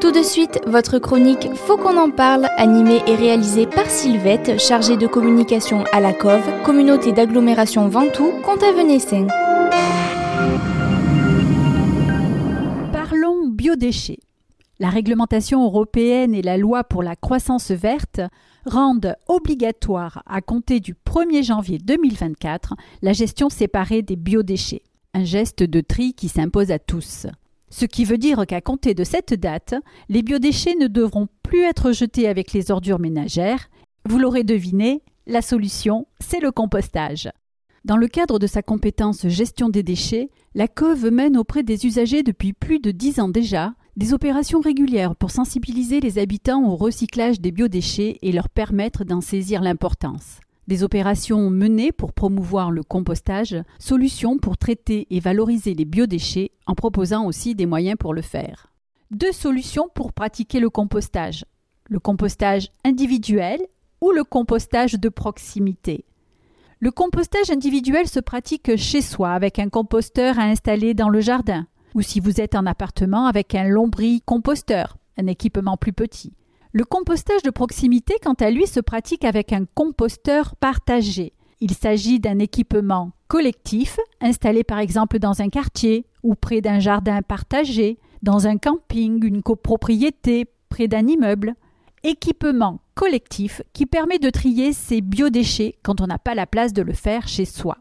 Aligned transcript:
Tout 0.00 0.12
de 0.12 0.22
suite, 0.22 0.60
votre 0.66 0.98
chronique 0.98 1.48
Faut 1.54 1.78
qu'on 1.78 1.96
en 1.96 2.10
parle, 2.10 2.48
animée 2.58 3.00
et 3.06 3.14
réalisée 3.14 3.66
par 3.66 3.88
Sylvette, 3.88 4.60
chargée 4.60 4.98
de 4.98 5.06
communication 5.06 5.84
à 5.90 6.00
la 6.00 6.12
COV, 6.12 6.62
communauté 6.64 7.12
d'agglomération 7.12 7.88
Ventoux, 7.88 8.30
Comte-Avenay-Saint. 8.44 9.28
Parlons 12.92 13.48
biodéchets. 13.48 14.18
La 14.78 14.90
réglementation 14.90 15.64
européenne 15.64 16.34
et 16.34 16.42
la 16.42 16.58
loi 16.58 16.84
pour 16.84 17.02
la 17.02 17.16
croissance 17.16 17.70
verte 17.70 18.20
rendent 18.66 19.16
obligatoire 19.28 20.22
à 20.26 20.42
compter 20.42 20.78
du 20.78 20.94
1er 20.94 21.42
janvier 21.42 21.78
2024 21.78 22.74
la 23.00 23.14
gestion 23.14 23.48
séparée 23.48 24.02
des 24.02 24.16
biodéchets, 24.16 24.82
un 25.14 25.24
geste 25.24 25.62
de 25.62 25.80
tri 25.80 26.12
qui 26.12 26.28
s'impose 26.28 26.70
à 26.70 26.78
tous. 26.78 27.26
Ce 27.78 27.84
qui 27.84 28.06
veut 28.06 28.16
dire 28.16 28.46
qu'à 28.46 28.62
compter 28.62 28.94
de 28.94 29.04
cette 29.04 29.34
date, 29.34 29.74
les 30.08 30.22
biodéchets 30.22 30.76
ne 30.80 30.86
devront 30.86 31.28
plus 31.42 31.60
être 31.60 31.92
jetés 31.92 32.26
avec 32.26 32.54
les 32.54 32.70
ordures 32.70 32.98
ménagères. 32.98 33.68
Vous 34.08 34.18
l'aurez 34.18 34.44
deviné, 34.44 35.02
la 35.26 35.42
solution, 35.42 36.06
c'est 36.18 36.40
le 36.40 36.52
compostage. 36.52 37.28
Dans 37.84 37.98
le 37.98 38.08
cadre 38.08 38.38
de 38.38 38.46
sa 38.46 38.62
compétence 38.62 39.28
gestion 39.28 39.68
des 39.68 39.82
déchets, 39.82 40.30
la 40.54 40.68
COV 40.68 41.10
mène 41.10 41.36
auprès 41.36 41.64
des 41.64 41.84
usagers 41.84 42.22
depuis 42.22 42.54
plus 42.54 42.78
de 42.78 42.92
dix 42.92 43.20
ans 43.20 43.28
déjà 43.28 43.74
des 43.98 44.14
opérations 44.14 44.60
régulières 44.60 45.14
pour 45.14 45.30
sensibiliser 45.30 46.00
les 46.00 46.18
habitants 46.18 46.64
au 46.66 46.76
recyclage 46.76 47.42
des 47.42 47.52
biodéchets 47.52 48.16
et 48.22 48.32
leur 48.32 48.48
permettre 48.48 49.04
d'en 49.04 49.20
saisir 49.20 49.60
l'importance. 49.60 50.40
Des 50.66 50.82
opérations 50.82 51.50
menées 51.50 51.92
pour 51.92 52.14
promouvoir 52.14 52.70
le 52.70 52.82
compostage, 52.82 53.54
solutions 53.78 54.38
pour 54.38 54.56
traiter 54.56 55.06
et 55.10 55.20
valoriser 55.20 55.74
les 55.74 55.84
biodéchets 55.84 56.52
en 56.66 56.74
proposant 56.74 57.26
aussi 57.26 57.54
des 57.54 57.66
moyens 57.66 57.96
pour 57.98 58.14
le 58.14 58.22
faire. 58.22 58.72
Deux 59.10 59.32
solutions 59.32 59.88
pour 59.94 60.12
pratiquer 60.12 60.60
le 60.60 60.70
compostage. 60.70 61.44
Le 61.88 62.00
compostage 62.00 62.70
individuel 62.84 63.60
ou 64.00 64.10
le 64.10 64.24
compostage 64.24 64.94
de 64.94 65.08
proximité. 65.08 66.04
Le 66.80 66.90
compostage 66.90 67.50
individuel 67.50 68.06
se 68.08 68.20
pratique 68.20 68.76
chez 68.76 69.00
soi 69.00 69.30
avec 69.30 69.58
un 69.58 69.68
composteur 69.68 70.38
à 70.38 70.42
installer 70.42 70.92
dans 70.92 71.08
le 71.08 71.20
jardin, 71.20 71.66
ou 71.94 72.02
si 72.02 72.20
vous 72.20 72.40
êtes 72.40 72.54
en 72.54 72.66
appartement 72.66 73.26
avec 73.26 73.54
un 73.54 73.64
lombri 73.64 74.20
composteur, 74.26 74.98
un 75.16 75.26
équipement 75.26 75.76
plus 75.76 75.94
petit. 75.94 76.34
Le 76.72 76.84
compostage 76.84 77.42
de 77.42 77.50
proximité, 77.50 78.16
quant 78.22 78.34
à 78.34 78.50
lui, 78.50 78.66
se 78.66 78.80
pratique 78.80 79.24
avec 79.24 79.54
un 79.54 79.64
composteur 79.64 80.56
partagé. 80.56 81.32
Il 81.60 81.72
s'agit 81.72 82.20
d'un 82.20 82.38
équipement 82.38 83.12
collectif, 83.28 83.98
installé 84.20 84.62
par 84.62 84.78
exemple 84.78 85.18
dans 85.18 85.40
un 85.40 85.48
quartier 85.48 86.04
ou 86.22 86.34
près 86.34 86.60
d'un 86.60 86.80
jardin 86.80 87.22
partagé, 87.22 87.98
dans 88.22 88.46
un 88.46 88.58
camping, 88.58 89.24
une 89.24 89.42
copropriété, 89.42 90.46
près 90.68 90.86
d'un 90.86 91.06
immeuble. 91.06 91.54
Équipement 92.02 92.80
collectif 92.94 93.62
qui 93.72 93.86
permet 93.86 94.18
de 94.18 94.30
trier 94.30 94.72
ses 94.72 95.00
biodéchets 95.00 95.76
quand 95.82 96.00
on 96.00 96.06
n'a 96.06 96.18
pas 96.18 96.34
la 96.34 96.46
place 96.46 96.72
de 96.72 96.82
le 96.82 96.92
faire 96.92 97.26
chez 97.26 97.46
soi. 97.46 97.78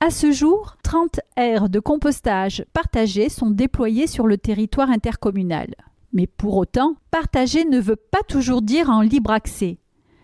À 0.00 0.10
ce 0.10 0.32
jour, 0.32 0.76
30 0.82 1.20
aires 1.36 1.68
de 1.68 1.80
compostage 1.80 2.64
partagées 2.72 3.28
sont 3.28 3.50
déployées 3.50 4.06
sur 4.06 4.26
le 4.26 4.38
territoire 4.38 4.90
intercommunal. 4.90 5.74
Mais 6.12 6.26
pour 6.26 6.56
autant, 6.56 6.94
partager 7.10 7.64
ne 7.64 7.80
veut 7.80 7.96
pas 7.96 8.22
toujours 8.26 8.62
dire 8.62 8.88
en 8.90 9.02
libre 9.02 9.32
accès. 9.32 9.78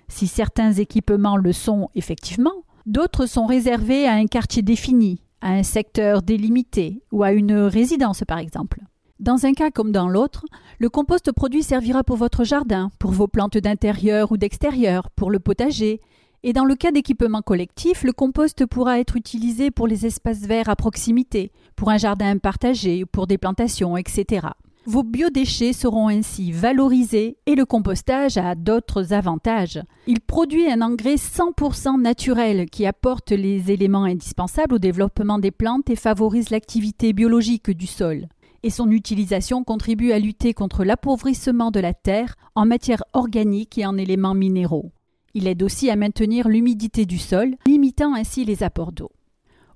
Si 0.09 0.27
certains 0.27 0.73
équipements 0.73 1.37
le 1.37 1.53
sont 1.53 1.91
effectivement, 1.95 2.65
d'autres 2.87 3.27
sont 3.27 3.47
réservés 3.47 4.07
à 4.07 4.15
un 4.15 4.27
quartier 4.27 4.63
défini, 4.63 5.23
à 5.41 5.53
un 5.53 5.63
secteur 5.63 6.23
délimité 6.23 7.03
ou 7.13 7.23
à 7.23 7.33
une 7.33 7.55
résidence 7.55 8.23
par 8.27 8.39
exemple. 8.39 8.81
Dans 9.21 9.47
un 9.47 9.53
cas 9.53 9.71
comme 9.71 9.93
dans 9.93 10.09
l'autre, 10.09 10.45
le 10.79 10.89
compost 10.89 11.31
produit 11.33 11.63
servira 11.63 12.03
pour 12.03 12.17
votre 12.17 12.45
jardin, 12.45 12.91
pour 12.99 13.13
vos 13.13 13.29
plantes 13.29 13.59
d'intérieur 13.59 14.33
ou 14.33 14.37
d'extérieur, 14.37 15.09
pour 15.11 15.31
le 15.31 15.39
potager, 15.39 16.01
et 16.43 16.53
dans 16.53 16.67
le 16.67 16.75
cas 16.75 16.91
d'équipements 16.91 17.41
collectifs, 17.41 18.03
le 18.03 18.13
compost 18.13 18.67
pourra 18.67 19.01
être 19.01 19.17
utilisé 19.17 19.71
pour 19.71 19.87
les 19.87 20.05
espaces 20.05 20.41
verts 20.43 20.69
à 20.69 20.77
proximité, 20.77 21.53
pour 21.75 21.89
un 21.89 21.97
jardin 21.97 22.37
partagé, 22.37 23.07
pour 23.07 23.27
des 23.27 23.39
plantations, 23.39 23.97
etc. 23.97 24.49
Vos 24.87 25.03
biodéchets 25.03 25.73
seront 25.73 26.09
ainsi 26.09 26.53
valorisés 26.53 27.39
et 27.47 27.55
le 27.55 27.65
compostage 27.65 28.37
a 28.37 28.55
d'autres 28.55 29.15
avantages. 29.15 29.81
Il 30.07 30.21
produit 30.21 30.71
un 30.71 30.83
engrais 30.83 31.15
100% 31.15 31.99
naturel 32.03 32.69
qui 32.69 32.85
apporte 32.85 33.31
les 33.31 33.71
éléments 33.71 34.05
indispensables 34.05 34.75
au 34.75 34.79
développement 34.79 35.39
des 35.39 35.53
plantes 35.53 35.89
et 35.89 35.97
favorise 35.97 36.51
l'activité 36.51 37.15
biologique 37.15 37.71
du 37.71 37.87
sol. 37.87 38.27
Et 38.63 38.69
son 38.69 38.91
utilisation 38.91 39.65
contribue 39.65 40.13
à 40.13 40.19
lutter 40.19 40.53
contre 40.53 40.85
l'appauvrissement 40.85 41.71
de 41.71 41.81
la 41.81 41.95
terre 41.95 42.35
en 42.55 42.67
matière 42.67 43.05
organique 43.15 43.79
et 43.79 43.87
en 43.87 43.97
éléments 43.97 44.35
minéraux. 44.35 44.93
Il 45.33 45.47
aide 45.47 45.63
aussi 45.63 45.89
à 45.89 45.97
maintenir 45.97 46.47
l'humidité 46.47 47.07
du 47.07 47.19
sol, 47.19 47.55
limitant 47.67 48.15
ainsi 48.15 48.45
les 48.45 48.63
apports 48.63 48.93
d'eau. 48.93 49.11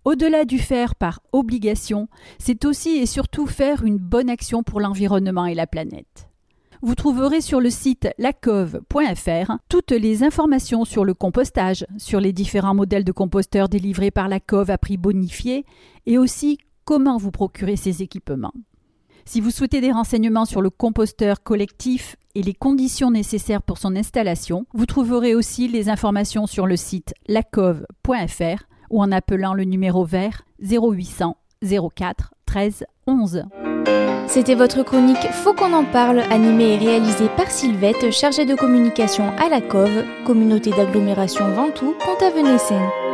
Au-delà 0.05 0.45
du 0.45 0.59
faire 0.59 0.95
par 0.95 1.21
obligation, 1.33 2.09
c'est 2.39 2.65
aussi 2.65 2.91
et 2.97 3.07
surtout 3.07 3.47
faire 3.47 3.85
une 3.85 3.99
bonne 3.99 4.31
action 4.31 4.63
pour 4.63 4.81
l'environnement 4.81 5.47
et 5.47 5.55
la 5.55 5.67
planète. 5.67 6.29
Vous 6.81 6.95
trouverez 6.95 7.41
sur 7.41 7.61
le 7.61 7.71
site 7.71 8.09
lacove.fr 8.19 9.53
toutes 9.69 9.91
les 9.91 10.23
informations 10.23 10.85
sur 10.85 11.05
le 11.05 11.13
compostage, 11.13 11.85
sur 11.97 12.21
les 12.21 12.33
différents 12.33 12.75
modèles 12.75 13.05
de 13.05 13.13
composteurs 13.13 13.69
délivrés 13.69 14.13
par 14.13 14.29
la 14.29 14.39
COV 14.39 14.71
à 14.71 14.79
prix 14.79 14.97
bonifié 14.97 15.65
et 16.07 16.19
aussi 16.19 16.59
comment 16.85 17.17
vous 17.17 17.33
procurer 17.33 17.77
ces 17.77 18.03
équipements. 18.03 18.55
Si 19.25 19.41
vous 19.41 19.51
souhaitez 19.51 19.81
des 19.81 19.93
renseignements 19.93 20.47
sur 20.47 20.63
le 20.63 20.71
composteur 20.71 21.43
collectif 21.43 22.17
et 22.35 22.43
les 22.43 22.55
conditions 22.55 23.11
nécessaires 23.11 23.63
pour 23.63 23.77
son 23.77 23.97
installation, 23.97 24.65
vous 24.73 24.87
trouverez 24.87 25.35
aussi 25.35 25.69
les 25.69 25.91
informations 25.91 26.47
sur 26.47 26.67
le 26.67 26.77
site 26.77 27.13
lacove.fr 27.27 28.69
ou 28.91 29.03
en 29.03 29.13
appelant 29.13 29.55
le 29.55 29.65
numéro 29.65 30.05
vert 30.05 30.43
0800 30.61 31.37
04 31.95 32.35
13 32.47 32.85
11. 33.07 33.45
C'était 34.27 34.55
votre 34.55 34.83
chronique 34.83 35.27
Faut 35.33 35.55
qu'on 35.55 35.73
en 35.73 35.85
parle, 35.85 36.21
animée 36.31 36.75
et 36.75 36.79
réalisée 36.79 37.29
par 37.37 37.51
Sylvette, 37.51 38.11
chargée 38.11 38.45
de 38.45 38.55
communication 38.55 39.25
à 39.39 39.49
la 39.49 39.63
COV, 39.63 40.05
communauté 40.27 40.71
d'agglomération 40.71 41.51
Ventoux, 41.53 41.95
Pont-Avenay-Seine. 41.99 43.08